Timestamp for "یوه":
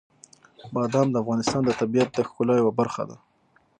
2.61-2.73